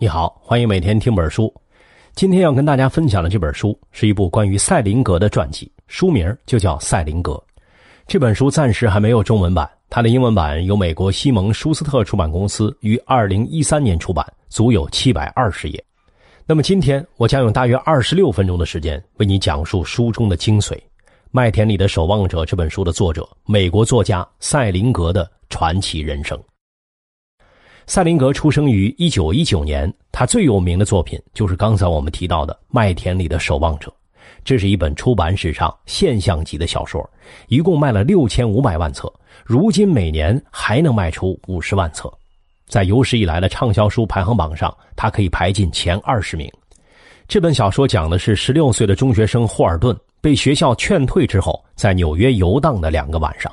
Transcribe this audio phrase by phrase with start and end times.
[0.00, 1.52] 你好，欢迎每天听本书。
[2.14, 7.32] 今天要跟大家分享的这本书是一部关于赛林格的传记，书名就叫《赛林格》。
[8.06, 15.84] 这本书暂时还没有中文版，它的英文版由美国西蒙舒斯特出版公司于二零一三年出版，足有七百二十页。
[16.46, 20.74] 那么今天我将用大约二十六分钟的时间为你讲述书中的精髓，
[21.32, 26.40] 《麦田里的守望者》这本书的作者美国作家赛林格的传奇人生。
[27.88, 33.88] 赛林格出生于一九一九年，他最有名的作品就是刚才我们提到的《麦田里的守望者》，
[34.44, 37.02] 这是一本出版史上现象级的小说，
[37.46, 39.10] 一共卖了六千五百万册，
[39.42, 42.12] 如今每年还能卖出五十万册，
[42.66, 46.46] 在有史以来的畅销书排行榜上，他可以排进前二十名。
[47.26, 53.50] 这本小说讲的是十六岁的中学生霍尔顿被学校劝退之后，在纽约游荡的两个晚上。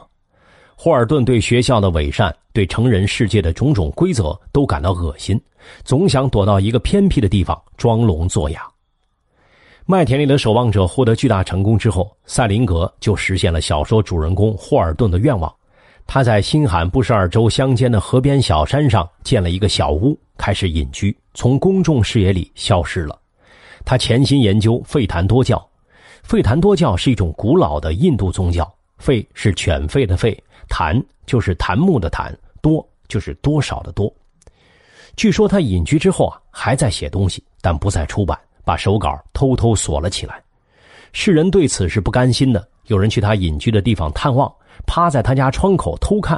[0.76, 5.40] 霍尔顿对学校的伪善、对成人世界的种种规则都感到恶心，
[5.84, 8.62] 总想躲到一个偏僻的地方装聋作哑。
[9.86, 15.54] 麦田里的守望者获得巨大成功之后，赛林格就实现了小说主人公霍尔顿的愿望。
[16.08, 23.18] 他在新罕布什尔州乡间的河边小山上建了一个小屋，开始隐居，从公众视野里消失了。
[23.84, 25.64] 他潜心研究费檀多教。
[26.24, 30.36] 费檀多教是一种古老的印度宗教，费是犬吠的吠。
[30.70, 34.14] 檀就是檀木的檀，多就是多少的多。
[35.16, 40.42] 据说他隐居之后啊，还在写东西，但不再出版，把手稿偷偷锁了起来。
[41.14, 44.54] 世人对此是不甘心的，有人去他隐居的地方探望，
[44.86, 46.38] 趴在他家窗口偷看；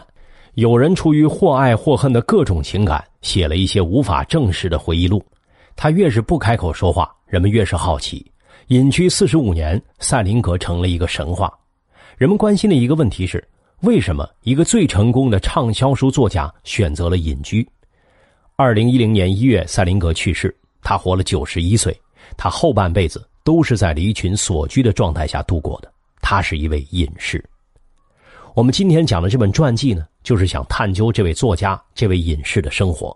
[0.53, 5.25] 有人出于或爱或恨的各种情感，写了一些无法证实的回忆录。
[5.75, 8.31] 他越是不开口说话，人们越是好奇。
[8.67, 11.51] 隐居四十五年，赛林格成了一个神话。
[12.15, 13.43] 人们关心的一个问题是。
[13.81, 17.67] 为什么一个最成功的畅销书作家选择了隐居？
[18.55, 21.95] 二零一零年一月，赛林格去世，他活了九十一岁。
[22.35, 25.93] 他后半辈子都是在离群所居的状态下度过的。
[26.21, 27.43] 他是一位隐士。
[28.55, 33.15] 我们今天讲的这本传记呢，就是想探究这位作家、这位隐士的生活。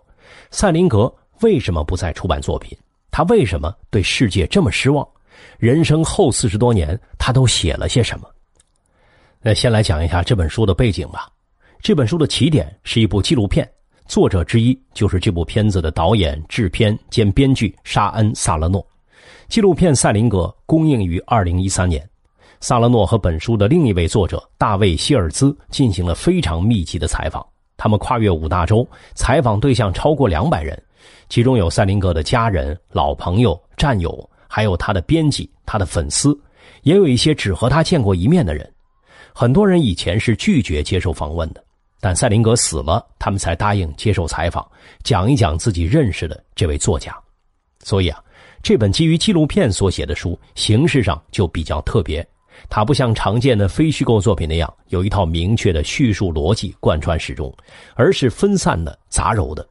[0.52, 2.78] 赛林格为什么不再出版作品？
[3.10, 5.06] 他为什么对世界这么失望？
[5.58, 8.28] 人生后四十多年，他都写了些什么？
[9.44, 11.28] 那先来讲一下这本书的背景吧。
[11.80, 13.68] 这本书的起点是一部纪录片，
[14.06, 18.86] 作者之一就是这部片子的导演、制片兼编剧沙恩·萨勒诺。
[19.48, 22.08] 纪录片《赛林格》公映于二零一三年。
[22.60, 27.44] 萨勒诺和本书的另一位作者大卫·希尔兹进行了非常密集的采访，
[27.76, 28.86] 他们跨越五大洲，
[29.16, 30.80] 采访对象超过两百人，
[31.28, 36.32] 其中有赛林格的家人、老朋友、战友，还有他的编辑、他的粉丝，
[36.82, 38.71] 也有一些只和他见过一面的人。
[39.34, 41.64] 很多人以前是拒绝接受访问的，
[42.00, 44.66] 但赛林格死了，他们才答应接受采访，
[45.02, 47.16] 讲一讲自己认识的这位作家。
[47.82, 48.22] 所以啊，
[48.62, 52.26] 这本基于纪录片所写的书，形式上就比较特别。
[52.68, 57.52] 它不像常见的非虚构作品那样有一套明确的叙述逻辑贯穿始终，
[57.94, 59.66] 而是分散的、杂糅的。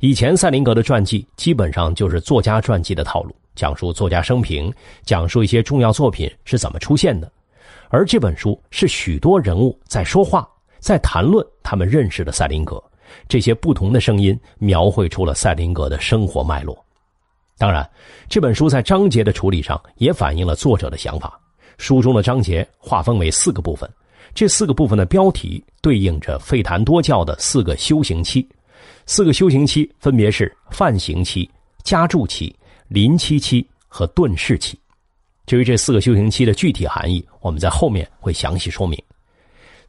[0.00, 4.72] 以前赛林格的传记基本上就是作家传记的套路，讲述作家生平，
[5.04, 7.30] 讲述一些重要作品是怎么出现的。
[7.90, 12.82] 而这本书是许多人物在说话，在谈论他们认识的赛林格，
[13.28, 16.86] 这些不同的声音描绘出了赛林格的生活脉络。
[17.58, 17.88] 当然，
[18.28, 21.38] 这本书在章节的处理上也反映了作者的想法。
[21.78, 23.90] 书中的章节划分为四个部分，
[24.34, 28.48] 这四个部分的标题对应着费檀多教的四个修行期。
[29.04, 31.50] 四个修行期分别是泛行期、
[31.82, 32.54] 加住期、
[32.86, 34.78] 临期期和顿世期。
[35.50, 38.96] 至于这四个修行期的具体含义，我们在后面会详细说明。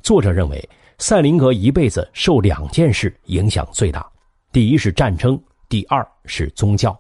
[0.02, 4.04] 作者认为，赛林格一辈子受两件事影响最大：
[4.52, 5.40] 第一是战争，
[5.70, 7.00] 第二是宗教。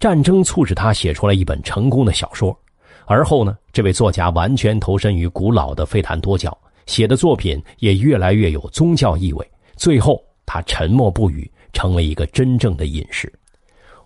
[0.00, 2.58] 战争促使他写出了一本成功的小说，
[3.04, 6.56] 而后呢，这位作家完全投身于古老的费檀多教，
[6.86, 9.46] 写的作品也越来越有宗教意味。
[9.76, 13.30] 最后，他沉默不语，成为一个真正的隐士。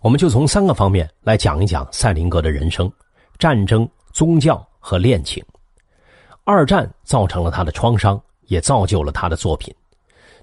[0.01, 2.93] 我们就从三个方面来讲一讲赛林格的人生。
[3.39, 5.43] 战争、宗教和恋情，
[6.43, 9.73] 二战造成了他的创伤，也造就了他的作品。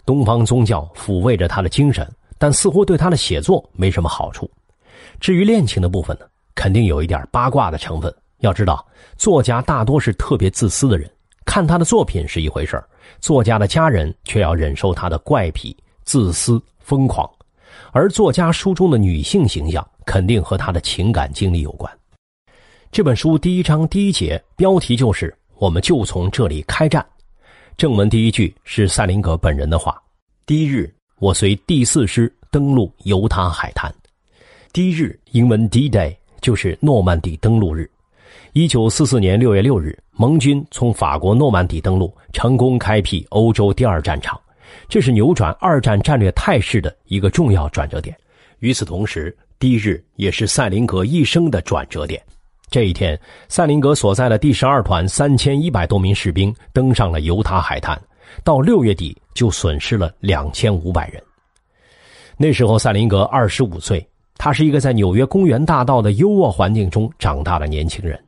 [0.06, 4.50] 东方宗教抚慰着他的精神，但似乎对他的写作没什么好处。
[5.20, 8.14] 至于恋情的部分呢，肯定有一点八卦的成分。
[8.40, 8.86] 要知道，
[9.18, 11.12] 作家大多是特别自私的人，
[11.46, 12.82] 看他的作品是一回事
[13.20, 17.30] 作家的家人却要忍受他的怪癖、自私、疯狂。
[17.92, 21.92] 而作家书中的女性形象，肯定和他的情感经历有关。
[22.96, 27.06] 这本书第一章第一节标题就是“我们就从这里开战”。
[27.76, 30.02] 正文第一句是赛林格本人的话
[30.48, 33.94] ：“第一日，我随第四师登陆犹他海滩。”
[34.72, 37.92] 第一日，英文 D-Day 就是诺曼底登陆日。
[38.54, 44.40] 一九四四年六月六日，盟军从法国诺曼底登陆，成功开辟欧洲第二战场，
[44.88, 48.16] 这是扭转二战战略态势的一个重要转折点。
[48.60, 52.24] 与此同时，第一日也是塞林格一生的转折点。
[52.70, 58.00] 这一天，塞林格所在的第十二团三千一百多名士兵登上了犹他海滩，
[58.44, 61.22] 到六月底就损失了两千五百人。
[62.38, 64.06] 那时候，塞林格二十五岁，
[64.38, 68.20] 他是一个在纽约公园大道的优渥环境中长大的年轻人。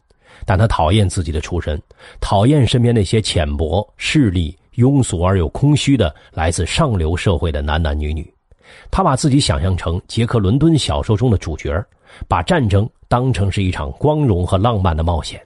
[0.45, 1.81] 但他讨厌自己的出身，
[2.21, 8.31] 讨厌身边那些浅薄、势利、庸俗而又空虚的来自上流社会的男男女女。
[8.89, 11.83] 他把自己想象成杰克·伦敦小说中的主角，
[12.27, 15.41] 把战争当成是一场光荣和浪漫的冒险。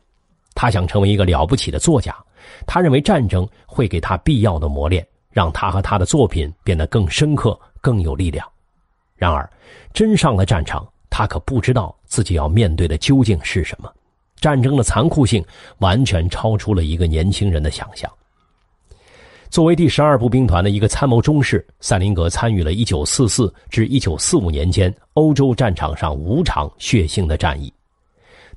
[0.53, 2.15] 他想成为一个了不起的作家，
[2.67, 8.47] 他认为战争会给他必要的磨练，让他和他的作品变得更深刻、更有力量。
[9.15, 9.49] 然而，
[9.93, 13.91] 真上了战场，他可不知道自己要面对的究竟是什么。
[14.39, 15.45] 战争的残酷性
[15.77, 18.11] 完全超出了一个年轻人的想象。
[19.51, 27.71] 作为第十二步兵团的一个参谋中士，塞林格参与了1944至1945年间欧洲战场上五场血腥的战役。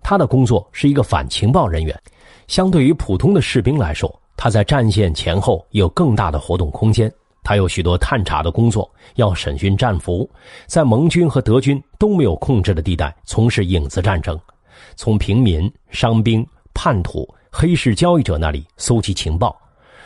[0.05, 2.01] 他的工作是一个反情报人员，
[2.47, 7.13] 相对于普通的士兵来说，他在战线前后有更大的活动空间。
[7.43, 10.31] 他有许多探查的工作，要审讯战俘，
[10.69, 14.39] 在盟军和德军都没有控制的地带从事影子战争。
[14.95, 19.55] 从平民、伤兵、叛徒、黑市交易者那里搜集情报，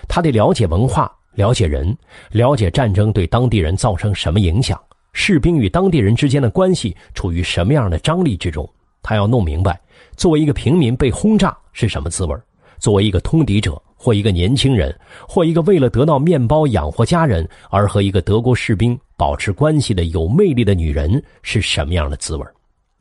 [0.08, 1.96] 他得了解文化、了解人、
[2.30, 4.80] 了解战争对当地人造成什么影响，
[5.12, 8.68] 士兵与当地人之间的关系处于什么样的张力之中。
[9.02, 9.80] 他要弄明白，
[10.16, 12.34] 作为一个平民被轰炸是什么滋味
[12.78, 14.96] 作为一个通敌者或一个年轻人
[15.28, 22.46] 或一个为了得到面包养活家人而和一个德国士兵保持关系的有魅力的女人是什么样的滋味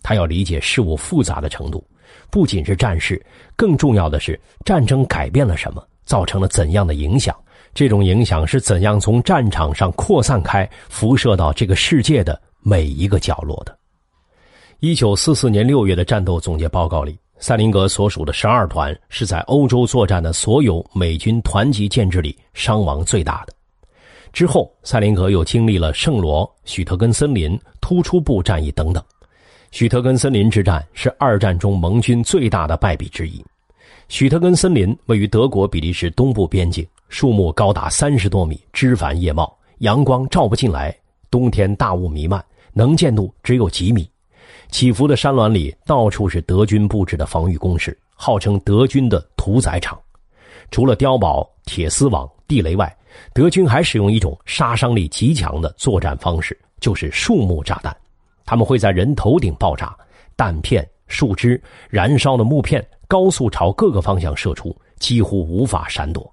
[0.02, 1.86] 他要理解事物复杂的程度，
[2.32, 3.24] 不仅是战事，
[3.56, 7.36] 更重要的是战争改变了什么，造成了怎样的影响，
[7.76, 13.78] 这种影响是怎样从战场上扩散开，辐射到这个世界的每一个角落的。
[14.80, 23.54] 一九四四年六月的战斗总结报告里，塞林格所属的十二团是在欧洲作战的所有美军团级建制里伤亡最大的。
[24.32, 29.04] 之后，塞林格又经历了圣罗、许特根森林、突出部战役等等。
[29.72, 33.44] 许特根森林之战是二战中盟军最大的败笔之一。
[34.10, 40.96] 许特根森林位于德国比利时东部边境，树木高达三十多米，枝繁叶茂，阳光照不进来，
[41.30, 44.10] 冬天大雾弥漫，能见度只有几米。
[44.70, 50.00] 起伏的山峦里到处是德军布置的防御工事，号称德军的屠宰场。
[50.72, 52.96] 除了碉堡、铁丝网、地雷外，
[53.34, 57.96] 德军还使用一种杀伤力极强的作战方式，就是树木炸弹。
[58.46, 59.94] 他们会在人头顶爆炸，
[60.38, 66.32] 弹片、树枝、燃烧的木片高速朝各个方向射出，几乎无法闪躲。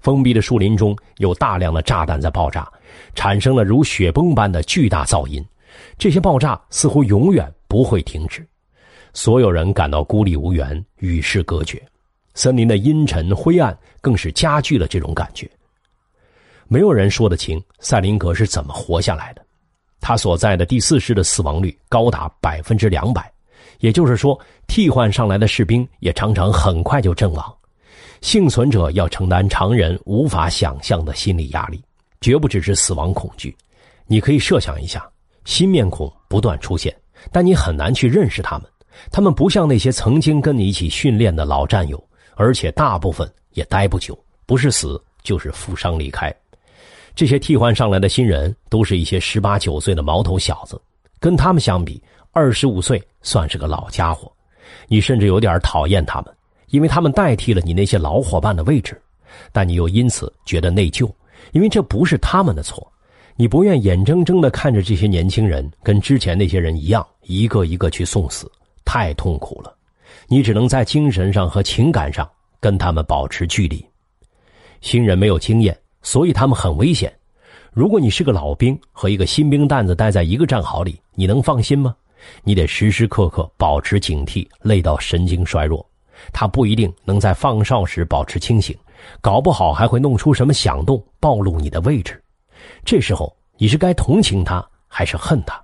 [0.00, 2.66] 封闭的树林中有大量的炸弹在爆炸，
[3.14, 5.44] 产生了如雪崩般的巨大噪音。
[5.98, 8.46] 这些爆炸似乎永远不会停止。
[9.12, 11.82] 所有人感到孤立无援，与世隔绝。
[12.34, 15.50] 森林的阴沉灰暗更是加剧了这种感觉。
[16.68, 19.44] 没有人说得清赛林格是怎么活下来的。
[20.00, 23.30] 他所在的第四师的死亡率高达百分之两百，
[23.80, 27.54] 也就是说，替换上来的士兵也常常很快就阵亡。
[28.20, 31.82] 幸存者要承担常人无法想象的心理压力，
[32.20, 33.56] 绝不只是死亡恐惧。
[34.06, 35.08] 你可以设想一下，
[35.44, 36.94] 新面孔不断出现，
[37.32, 38.68] 但你很难去认识他们。
[39.10, 42.02] 他们不像那些曾经跟你一起训练的老战友，
[42.34, 46.34] 而且大部分也待不久，不是死就是负伤离开。
[47.14, 50.78] 这些替换上来的新人都是一些十八九岁的毛头小子，
[51.18, 54.30] 跟他们相比，二十五岁算是个老家伙。
[54.88, 56.34] 你甚至有点讨厌他们，
[56.68, 59.00] 因为他们代替了你那些老伙伴的位置。
[59.52, 61.10] 但你又因此觉得内疚，
[61.52, 62.90] 因为这不是他们的错。
[63.36, 68.50] 你不愿眼睁睁地看着这些年轻人跟之前那些人一样，一个一个去送死，
[68.84, 69.74] 太痛苦了。
[70.26, 73.84] 你只能在精神上和情感上跟他们保持距离。
[74.80, 75.76] 新人没有经验。
[76.02, 77.12] 所以他们很危险。
[77.74, 81.94] 如果你是个老兵和一个新兵蛋子待在一个战壕里，你能放心吗？
[82.42, 85.84] 你得时时刻刻保持警惕，累到神经衰弱。
[86.32, 88.76] 他不一定能在放哨时保持清醒，
[89.20, 92.22] 搞不好还会弄出什么响动，暴露你的位置。
[92.84, 95.62] 这时候你是该同情他还是恨他？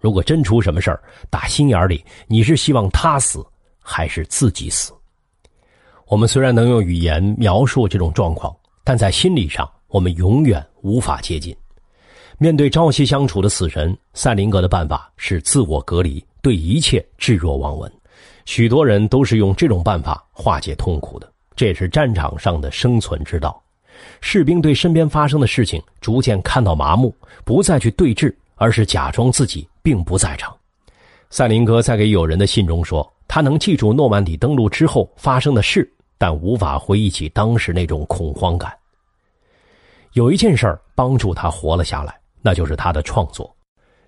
[0.00, 3.44] 如果真出什么事儿，打心眼里你是希望他死
[3.80, 4.92] 还是自己死？
[6.06, 8.54] 我们虽然能用语言描述这种状况。
[8.84, 11.56] 但在心理上，我们永远无法接近。
[12.38, 17.92] 面对朝夕相处的死神，赛林格的办法是自我隔离，对一切置若罔闻。
[18.44, 23.62] 许多人都是用这种办法化解痛苦的，这也是战场上的生存之道。
[24.20, 30.52] 士兵对身边发生的事情逐渐看到麻木，不再去对峙，而是假装自己并不在场。
[31.30, 38.72] 赛林格在给友人的信中说：“他能记住诺曼底登陆之后发生的事，但无法回忆起当时那种恐慌感。”
[40.14, 43.50] 有一件事儿帮助他活了下来，那就是他的创作。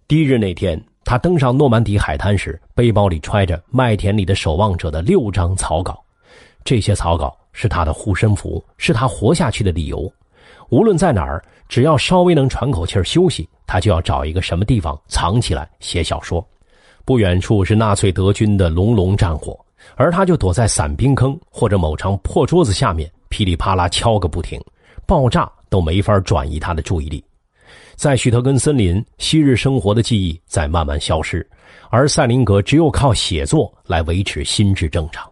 [0.07, 6.05] 第一日那天，他登上诺曼底海滩时，背包里揣着《麦田里的守望者》的六张草稿，
[6.65, 7.35] 这些草稿。
[7.57, 10.13] 是他的护身符，是他活下去的理由。
[10.71, 16.45] 无论在哪儿，只要稍微能喘口气休息，他就要找一个什么地方藏起来写小说。
[17.05, 19.57] 不远处是纳粹德军的隆隆战火，
[19.95, 24.61] 而他就躲在伞兵坑或者某张破桌子下面，噼里啪啦敲个不停，
[25.07, 27.25] 爆炸都没法转移他的注意力。
[27.97, 31.49] 在许特根森林，昔日生活的记忆在慢慢消失，
[31.91, 35.31] 而赛林格只有靠写作来维持心智正常。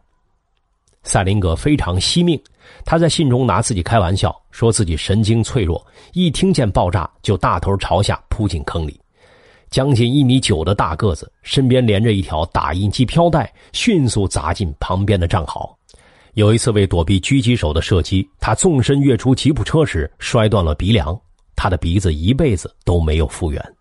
[1.03, 2.41] 赛林格非常惜命，
[2.85, 8.99] 他在信中拿自己开玩笑，说自己神经脆弱，一听见爆炸就大头朝下扑进坑里。
[9.69, 15.77] 将近一米九的大个子，身边连着一条打印机飘带，迅速砸进旁边的战壕。
[16.35, 21.19] 有一次为躲避狙击手的射击，他纵身跃出吉普车时摔断了鼻梁，
[21.63, 23.75] 他的鼻子一辈子都没有复原。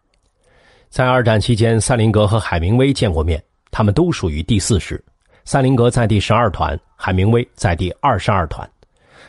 [0.87, 5.03] 在二战期间，赛林格和海明威见过面，他们都属于第四师。
[5.45, 8.69] 赛林格在第十二团，海明威在第二十二团。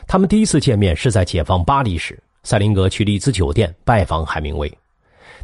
[0.05, 4.71] 他们第一次见面是在解放巴黎时，赛林格去丽兹酒店拜访海明威。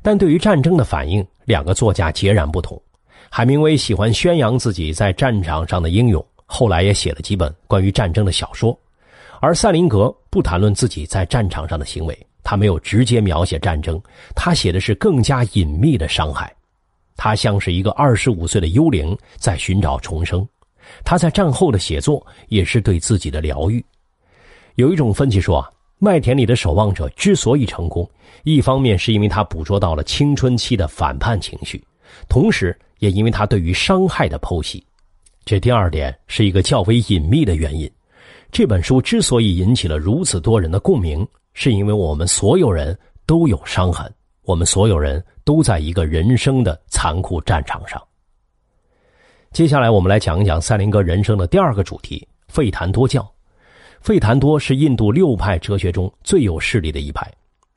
[0.03, 2.79] 但对于战争的反应，两个作家截然不同。
[3.31, 8.79] 海明威喜欢宣扬自己在战场上的英勇，后来也写了几本关于战争的小说。
[9.39, 14.01] 而赛林格不谈论自己在战场上的行为，他没有直接描写战争，
[14.35, 16.51] 他写的是更加隐秘的伤害。
[17.15, 20.43] 他像是一个二十五岁的幽灵，在寻找重生。
[21.05, 23.85] 他在战后的写作也是对自己的疗愈。
[24.77, 28.09] 有一种分析说啊，《麦田里的守望者》之所以成功，
[28.45, 31.79] 一方面是因为他捕捉到了青春期的反叛情绪，
[32.27, 34.83] 同时也因为他对于伤害的剖析。
[35.45, 37.87] 这第二点是一个较为隐秘的原因。
[38.51, 41.27] 这本书之所以引起了如此多人的共鸣，
[41.61, 44.09] 是因为我们所有人都有伤痕，
[44.43, 48.01] 我们所有人都在一个人生的残酷战场上。
[49.51, 53.29] 接下来，我们来讲一讲赛林格人生的第二个主题——费檀多教。
[53.99, 57.29] 费檀多是印度六派哲学中最有势力的一派。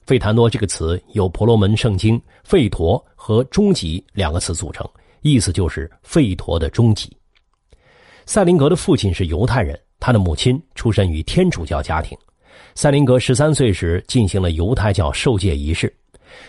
[0.06, 4.88] 费檀多这个词由婆罗门圣经“吠陀”和“终极”两个词组成，
[5.22, 7.10] 意思就是吠陀的终极。
[8.26, 12.16] 赛林格的父亲是犹太人，他的母亲出身于天主教家庭。
[12.74, 15.94] 赛林格十三岁时进行了犹太教受戒仪式，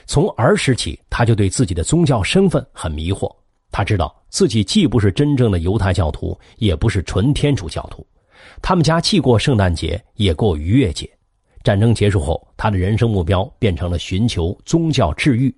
[0.05, 3.29] 从儿时起，他就对自己的宗教身份很迷惑。
[3.71, 8.05] 他知道自己既不是真正的犹太教徒，也不是纯天主教徒。
[8.61, 11.09] 他们家既过圣诞节，也过逾越节。
[11.63, 15.53] 战争结束后，他的人生目标变成了寻求宗教治愈。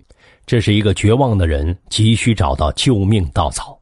[0.46, 3.78] 这是一个绝望的人急需找到救命稻草。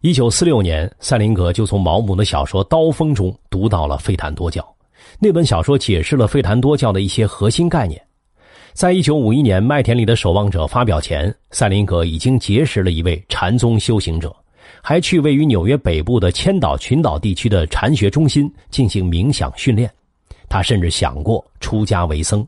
[0.00, 4.66] 一九四六年，赛林格就从毛姆的小说《刀锋》中读到了费坦多教。
[5.18, 8.00] 那本小说解释了费坦多教的一些核心概念。
[8.72, 14.34] 在一九五一年《麦田里的守望者》发表前，赛林格已经结识了一位禅宗修行者，
[14.82, 19.90] 还去位于纽约北部的千岛群岛地区的禅学中心进行冥想训练。
[20.48, 22.46] 他甚至想过出家为僧。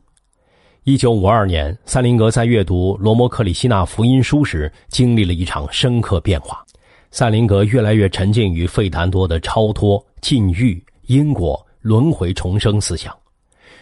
[0.83, 6.63] 一九五二年，赛林格在阅读罗摩克里希那福音书时，经历了一场深刻变化。
[7.09, 13.15] 赛林格越来越沉浸于费坦多的超脱、禁欲、因果、轮回、重生思想。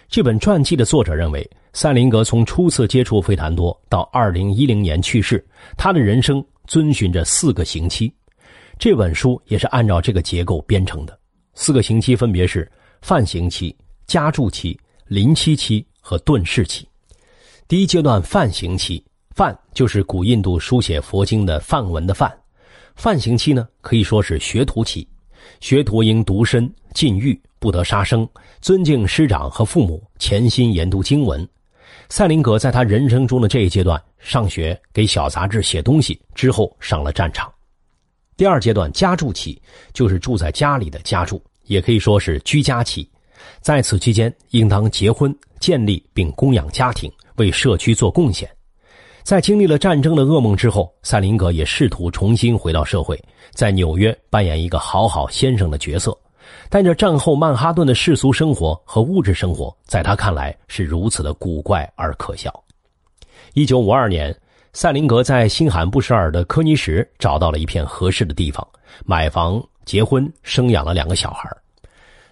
[0.10, 1.50] 这本传记的作者认为。
[1.76, 5.44] 赛林格从初次接触费坦多到二零一零年去世，
[5.76, 8.14] 他的人生遵循着四个刑期。
[8.78, 11.18] 这本书也是按照这个结构编成的。
[11.56, 16.88] 四个刑期分别是犯刑期、加注期、临期期和顿释期。
[17.68, 22.32] 第一阶段范刑期，范就是古印度书写佛经的梵文的范。
[22.96, 25.08] 范刑期呢，可以说是学徒期，
[25.60, 28.28] 学徒应独身、禁欲、不得杀生，
[28.60, 31.48] 尊敬师长和父母，潜心研读经文。
[32.10, 37.50] 赛林格在他人生中的这一阶段，上学、给小杂志写东西，之后上了战场。
[38.36, 39.62] 第二阶段家住期，
[39.94, 43.10] 就是住在家里的家住，也可以说是居家期。
[43.62, 48.46] 在此期间，应当结婚、建立并供养家庭，为社区做贡献。
[49.24, 53.18] 在经历了战争的噩梦之后，赛林格也试图重新回到社会，
[53.54, 56.14] 在纽约扮演一个好好先生的角色。
[56.70, 62.54] 但这战后曼哈顿的世俗生活和物质生活，在他看来是如此的古怪而可笑。
[63.54, 64.36] 一九五二年，
[64.74, 68.68] 赛林格在新罕布什尔的科尼什找到了一片合适的地方，
[69.06, 71.50] 买房、结婚、生养了两个小孩。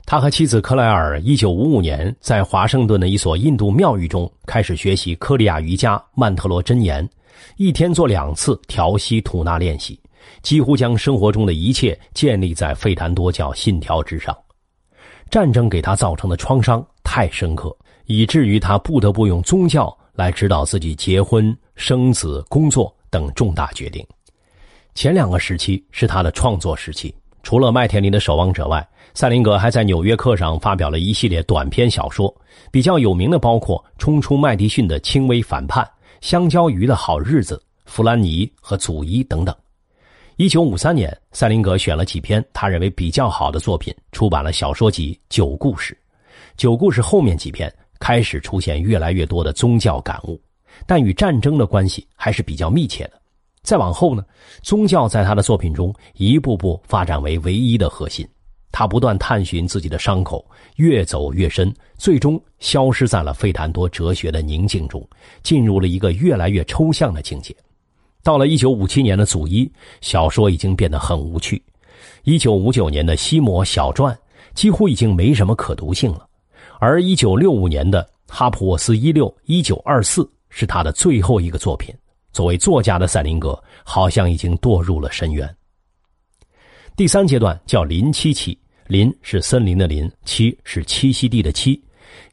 [0.03, 7.07] 他和妻子克莱尔一九五五年在华盛顿的一所印度庙宇中开始学习科利亚瑜伽、曼特罗真言，
[7.55, 9.97] 一天做两次调息吐纳练习，
[10.41, 14.37] 几乎将生活中的一切建立在费坦多教信条之上。
[15.29, 17.75] 战争给他造成的创伤太深刻，
[18.05, 19.95] 以至于他不得不用宗教。
[20.13, 24.05] 来指导自己结婚、生子、工作等重大决定。
[24.93, 27.15] 前两个时期是他的创作时期。
[27.43, 32.31] 除了《麦田里的守望者》外，塞林格还在《纽约客》上发表了一系列短篇小说，
[32.69, 35.83] 比较有名的包括《冲出麦迪逊的轻微反叛》
[36.19, 39.55] 《香蕉鱼的好日子》《弗兰尼》和《祖伊》等等。
[40.41, 45.93] 一九五三年，塞林格选了几篇他认为比较好的作品，出版了小说集《九故事》。
[46.57, 47.71] 《九故事》后面几篇。
[47.99, 50.41] 开始出现越来越多的宗教感悟，
[50.87, 53.21] 但与战争的关系还是比较密切的。
[53.61, 54.25] 再往后呢，
[54.63, 58.27] 宗教在他的作品中一步步发展为唯一的核心。
[58.71, 60.43] 他不断探寻自己的伤口，
[60.77, 65.07] 越走越深，最终消失在了费坦多哲学的宁静中，
[65.43, 67.55] 进入了一个越来越抽象的境界。
[68.23, 69.65] 到了1957年的《祖伊》，
[70.01, 71.61] 小说已经变得很无趣
[72.25, 74.13] ；1959年的《西摩小传》
[74.53, 76.27] 几乎已经没什么可读性了。
[76.79, 81.93] 而一九六五年的《哈普沃斯一六一九二四》是他的最后一个作品。
[82.33, 85.55] 作为作家的塞林格，好像已经堕入了深渊。
[86.95, 91.77] 第三阶段叫林七期，林是森林的林，七是栖息地的栖，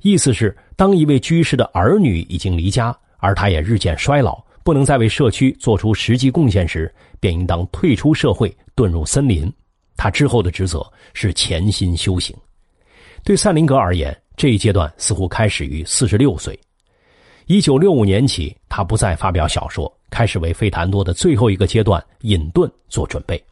[0.03, 9.51] 意思是当一位居士的儿女已经离家，而他也日渐衰老，不能再为社区做出实际贡献时，便应当退出社会，遁入森林。
[9.97, 12.37] 他之后的职责是潜心修行。
[13.25, 16.61] 对赛林格而言，这一阶段似乎开始于四十六岁，
[17.47, 23.43] 一九六五年起，他不再发表小说，开始为费坦多的最后一个阶段隐遁做准备。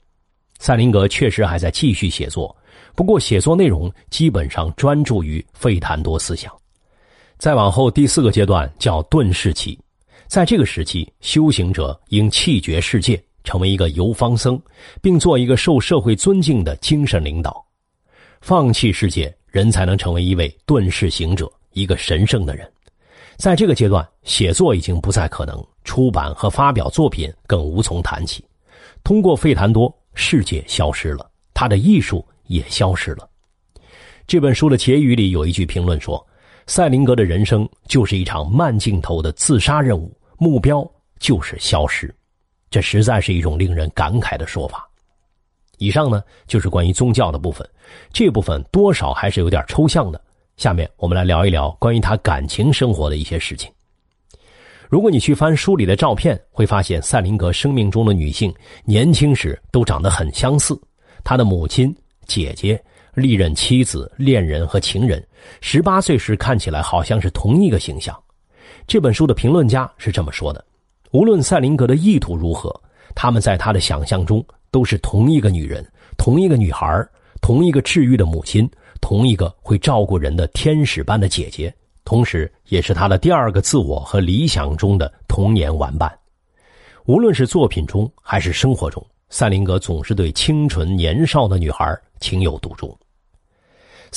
[0.59, 2.55] 赛林格确实还在继续写作，
[2.95, 6.53] 不过写作内容基本上专注于费坦多思想。
[7.39, 9.79] 再往后，第四个阶段叫遁世期，
[10.27, 14.61] 在这个时期，修行者应弃绝世界，成为一个游方僧，
[15.01, 17.65] 并做一个受社会尊敬的精神领导，
[18.41, 19.35] 放弃世界。
[19.47, 22.71] 人才能成为一位遁世行者，一个神圣的人。
[23.37, 28.45] 在这个阶段，写作已经不再可能，出版和发表作品更无从谈起。
[29.03, 33.27] 通过费坦多，世界消失了，他的艺术也消失了。
[34.27, 36.23] 这本书的结语里有一句评论说
[36.67, 42.13] ：“塞林格的人生就是一场慢镜头的自杀任务，目标就是消失。”
[42.69, 44.89] 这实在是一种令人感慨的说法。
[45.79, 47.67] 以上呢就是关于宗教的部分，
[48.13, 50.21] 这部分多少还是有点抽象的。
[50.57, 53.71] 下面我们来聊一聊关于他感情生活的一些事情。
[54.89, 58.53] 如果你去翻书里的照片，会发现塞林格生命中的女性
[58.85, 60.79] 年轻时都长得很相似，
[61.23, 61.95] 他的母亲、
[62.27, 62.83] 姐姐、
[63.17, 65.21] 历任妻子、恋人和情人，
[65.61, 68.17] 十八岁时看起来好像是同一个形象。
[68.87, 70.65] 这本书的评论家是这么说的：
[71.11, 72.73] 无论塞林格的意图如何，
[73.15, 74.45] 他们在他的想象中。
[74.73, 75.83] 都是同一个女人，
[76.19, 77.03] 同一个女孩，
[77.41, 78.69] 同一个治愈的母亲，
[79.01, 81.75] 同一个会照顾人的天使般的姐姐，
[82.05, 86.13] 同时也是他的第二个自我和理想中的童年玩伴。
[87.07, 92.95] 无论是作品中还是生活中，塞林格总是对清纯年少的女孩情有独钟。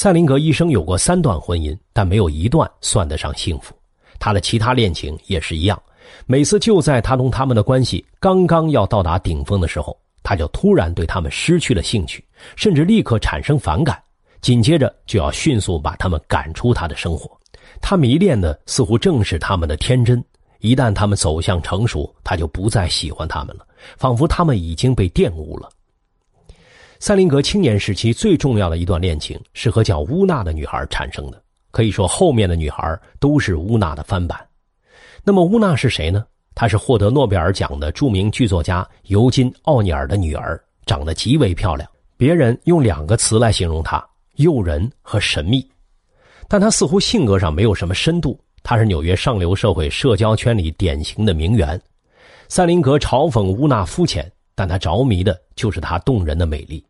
[0.02, 3.76] 塞林格一生有过三段婚姻，但没有一段算得上幸福。
[4.18, 5.78] 他的其他恋情也是一样，
[6.26, 9.94] 每次就在他同他们的关系刚刚要到达顶峰的时候。
[10.24, 12.24] 他就突然对他们失去了兴趣，
[12.56, 14.02] 甚至立刻产生反感，
[14.40, 17.30] 紧接着就要迅速把他们赶出他的生活。
[17.82, 20.24] 他迷恋的似乎正是他们的天真，
[20.60, 25.70] 一旦他们走向成熟，他就不再喜欢他们了，仿佛他们已经被玷污了。
[27.00, 34.38] 塞林格青年时期最重要的一段恋情是和叫乌娜的女孩产生的，可以说后面的女孩都是乌娜的翻版。
[35.24, 36.26] 那么乌娜是谁呢？
[36.54, 41.90] 她是获得诺贝尔奖的著名剧作家尤金·奥尼尔的女儿，长得极为漂亮。
[42.18, 45.66] 别人用两个词来形容她：诱人和神秘。
[46.50, 48.38] 但她似乎性格上没有什么深度。
[48.62, 51.82] 她是纽约上流社会社交圈里典型的名媛。
[52.50, 56.84] 塞林格嘲讽乌娜肤浅，但他着迷的就是她动人的美丽。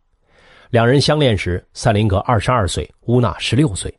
[0.69, 3.91] 两人相恋时，塞林格二十二岁，乌娜十六岁。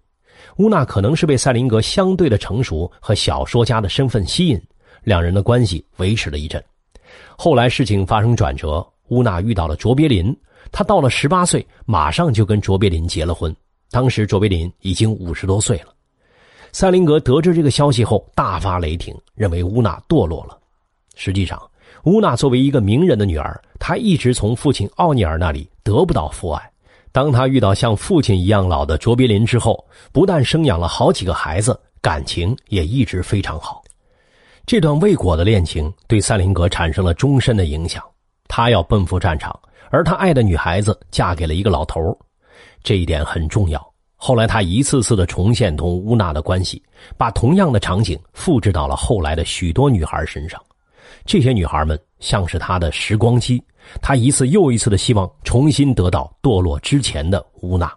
[0.59, 4.61] 乌娜可能是被塞林格相对的成熟和小说家的身份吸引。
[5.03, 6.63] 两人的关系维持了一阵，
[7.37, 10.37] 后来事情发生转折，乌娜遇到了卓别林，
[10.71, 13.55] 她到了十八岁，马上就跟卓别林结了婚。
[13.91, 15.93] 当时卓别林已经五十多岁了。
[16.71, 20.57] 赛林格得知这个消息后大发雷霆，认为乌娜堕落了。
[21.17, 21.61] 实际上，
[22.05, 26.71] 乌娜作为一个名人的女儿，她一直从父亲奥尼尔那里得不到父爱。
[27.12, 33.83] 当他遇到像父亲一样老的卓别林之后，不但生养了好几个孩子，感情也一直非常好。
[34.64, 38.03] 这段未果的恋情对赛林格产生了终身的影响。
[38.47, 39.59] 他要奔赴战场，
[39.90, 42.16] 而他爱的女孩子嫁给了一个老头
[42.83, 43.85] 这一点很重要。
[44.14, 46.83] 后来，他一次次的重现同乌娜的关系，
[47.16, 50.61] 把同样的场景复制到了后来的许多女孩身上。
[51.25, 53.62] 这些女孩们像是他的时光机，
[54.01, 57.93] 他一次又一次的希望重新得到堕落之前的乌娜。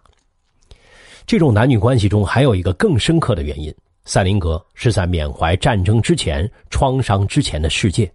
[1.26, 8.12] 这种男女关系中还有一个更深刻的原因：赛林格是在缅怀战争之前创伤之前的世界。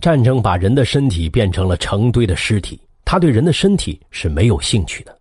[0.00, 5.14] 战争把人的身体变成了成堆的尸体，他对人的身体是没有兴趣的。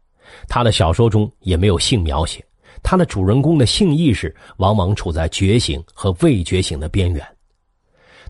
[0.47, 2.41] 他的小说中也没有性描写，
[2.81, 7.21] 他的主人公的性意识往往处在觉醒和未觉醒的边缘。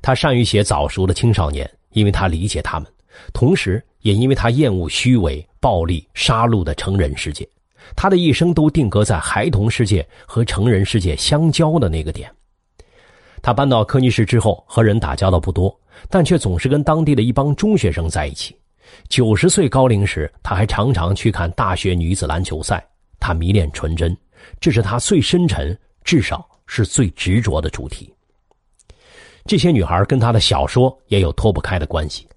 [0.01, 2.91] 他善于写早熟的青少年，因为他理解他们，
[3.34, 7.47] 同时也因为他厌恶虚伪、暴力、杀戮的成人世界。
[7.95, 12.32] 他的一生都定格在孩童世界和成人世界相交的那个点。
[13.41, 15.75] 他搬到科尼市之后，和人打交道不多，
[16.10, 18.55] 但却总是跟当地的一帮中学生在一起。
[19.08, 22.86] 九十岁高龄时，他还常常去看大学女子篮球赛。
[23.19, 24.15] 他迷恋纯真，
[24.60, 28.13] 这是他最深沉，至少是最执着的主题。
[29.45, 32.27] 这些女孩跟他的小说也有脱不开的关系。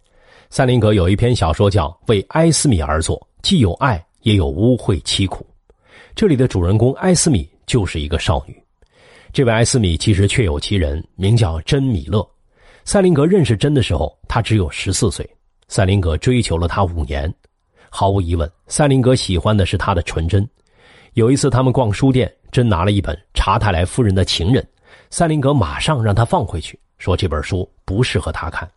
[0.53, 5.47] 塞林格有一篇小说叫《为埃斯米而作》，既有爱，也有污秽凄苦。
[6.15, 8.62] 这里的主人公埃斯米就是一个少女。
[9.33, 12.23] 这位埃斯米其实确有其人，名叫珍米勒。
[12.85, 15.27] 塞林格认识珍的时候，她只有十四岁。
[15.69, 17.35] 塞林格追求了她五年，
[17.88, 20.47] 毫无疑问，塞林格喜欢的是她的纯真。
[21.15, 24.62] 有一次，他们逛书店，珍拿了一本查泰莱夫人的情人，
[25.09, 28.71] 塞林格马上让他放回去，说这本书不适合他看。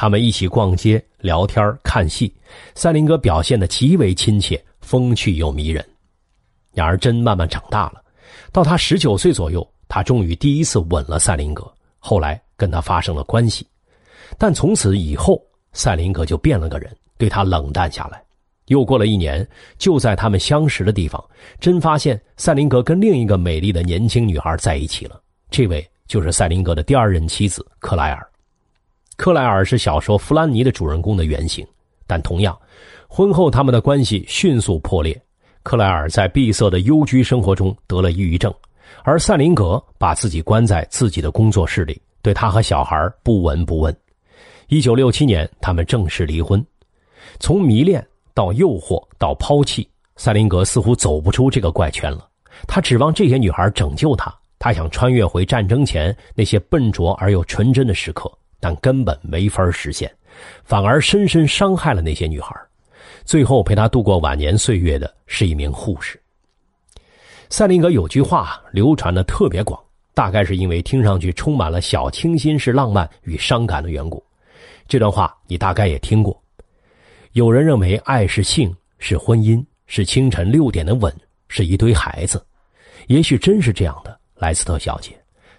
[0.00, 2.32] 他们一起逛街、聊天、看戏，
[2.76, 5.84] 赛林格表现得极为亲切、风趣又迷人。
[6.72, 8.00] 然而，珍慢慢长大了，
[8.52, 13.66] 到他十九岁左右，他终于第一次吻了赛林格，后来跟他发生了关系，
[14.38, 15.42] 但从此以后。
[15.72, 18.22] 赛林格就变了个人，对他冷淡下来。
[18.66, 19.46] 又过了一年，
[19.78, 21.22] 就在他们相识的地方，
[21.58, 25.20] 真发现赛林格跟另一个美丽的年轻女孩在一起了。
[25.50, 28.27] 这位就是赛林格的第二任妻子克莱尔。
[29.18, 31.66] 克莱尔是小说《弗兰尼》的主人公的原型，
[32.06, 32.56] 但同样，
[33.08, 35.20] 婚后他们的关系迅速破裂。
[35.64, 38.54] 克莱尔在闭塞的幽居生活中得了抑郁症，
[39.02, 43.94] 而赛林格把自己关在自己的工作室里，对他和小孩不闻不问。
[44.68, 46.64] 一九六七年，他们正式离婚。
[47.40, 52.28] 从迷恋到诱惑到抛弃，塞林格似乎走不出这个怪圈了。
[52.68, 60.10] 他指望这些女孩拯救他，他想穿越回战争前那些笨拙而又纯真的时刻，但根本没法实现，
[60.64, 62.54] 反而深深伤害了那些女孩。
[63.24, 66.20] 最后陪他度过晚年岁月的是一名护士。
[67.50, 69.78] 塞林格有句话流传的特别广，
[70.14, 74.22] 大概是因为听上去充满了小清新式浪漫与伤感的缘故。
[74.86, 76.38] 这段话你大概也听过。
[77.32, 81.14] 有人认为爱是性，是婚姻，是清晨六点的吻，
[81.48, 82.44] 是一堆孩子。
[83.06, 85.12] 也许真是这样的，莱斯特小姐。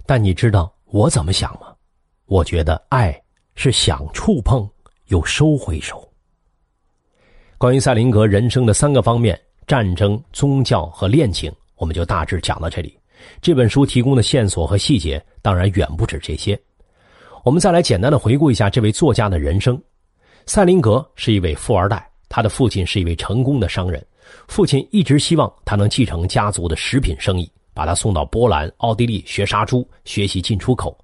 [0.06, 1.69] 但你知道我怎么想吗？
[2.30, 3.20] 我觉得爱
[3.56, 4.70] 是想触碰
[5.08, 6.08] 又收回手。
[7.58, 12.96] 关于赛林格人生的三个方面：战争、宗教和恋情，我们就大致讲到这里。
[13.42, 16.58] 这本书提供的线索和细节当然远不止这些。
[17.44, 19.82] 我们再来简单的回顾一下这位作家的人生。
[20.46, 24.06] 赛林格是一位富二代，他的父亲是一位成功的商人，
[24.48, 30.96] 父亲一直希望他能继承家族的食品生意，把他送到波兰、奥地利学杀猪，学习进出口。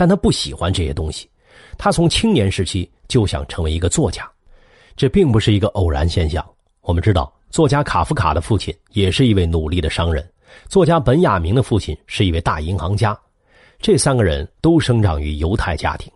[0.00, 1.28] 但他不喜欢这些东西，
[1.76, 4.26] 他从青年时期就想成为一个作家。
[4.96, 6.42] 这并不是一个偶然现象。
[6.80, 10.26] 我们知道，作家卡夫卡的父亲也是一位努力的商人，
[10.68, 13.14] 作家本雅明的父亲是一位大银行家。
[13.78, 16.10] 这三个人都生长于犹太家庭，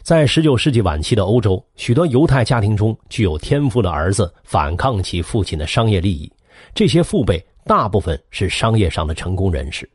[0.00, 6.32] 在十九世纪晚期的欧洲，许多犹太家庭中具有天赋的儿子反抗其父亲的商业利益。
[6.72, 9.90] 这些父辈大部分是商业上的成功人士，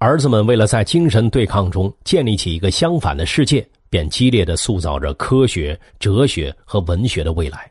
[0.00, 7.68] 儿子们为了在精神对抗中建立起一个相反的世界，便激烈的塑造着科学、哲学和文学的未来。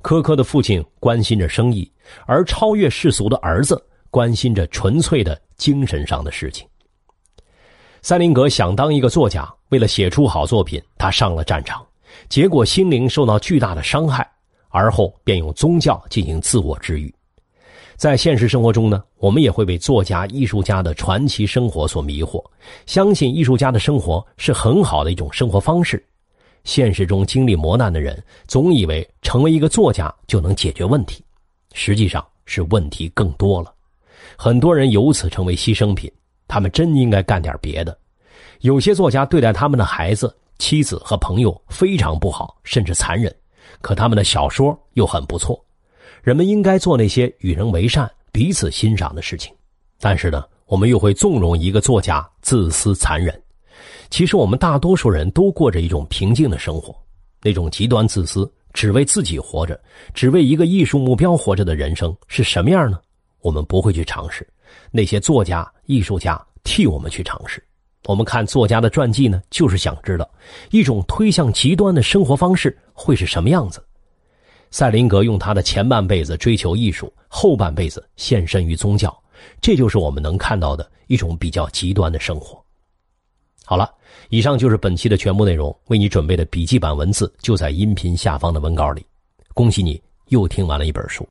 [0.00, 1.88] 科科的父亲关心着生意，
[2.26, 6.66] 而超越世俗的儿子关心着纯粹的精神上的事情。
[8.02, 11.86] 塞林格想当一个作家，为了写出好作品，他上了战场，
[12.28, 14.28] 结果心灵受到巨大的伤害，
[14.68, 17.14] 而后便用宗教进行自我治愈。
[17.96, 22.44] 在现实生活中呢，我们也会被作家、艺术家的传奇生活所迷惑，
[22.86, 26.04] 相信艺术家的生活是很好的一种生活方式。
[26.64, 31.24] 现实中经历磨难的人，总以为成为一个作家就能解决问题，
[31.74, 33.72] 实际上是问题更多了。
[34.36, 36.10] 很多人由此成为牺牲品，
[36.48, 37.96] 他们真应该干点别的。
[38.60, 43.34] 有些作家对待他们的孩子、妻子和朋友非常不好，甚至残忍，
[43.80, 45.60] 可他们的小说又很不错。
[46.22, 49.52] 人们应该做那些与人为善、彼此欣赏的事情，
[49.98, 53.36] 但是呢，我们又会纵容一个作家自私残忍。
[54.08, 56.94] 其实，我们大多数人都过着一种平静的生活，
[57.42, 59.80] 那种极端自私、只为自己活着、
[60.14, 63.00] 只为一个艺术目标活着的人生是什么样呢？
[63.40, 64.46] 我们不会去尝试，
[64.92, 67.60] 那些作家、艺术家替我们去尝试。
[68.04, 70.30] 我们看作家的传记呢，就是想知道
[70.70, 73.84] 一种推向极端的生活方式会是什么样子。
[74.72, 79.16] 塞林格用他的前半辈子追求艺术，后半辈子献身于宗教，
[79.60, 82.60] 这就是我们能看到的一种比较极端的生活。
[83.66, 83.92] 好了，
[84.30, 89.04] 以上就是本期的全部内容，为你准备的笔记版文字就在音频下方的文稿里。
[89.52, 91.28] 恭喜你又听完了一本书。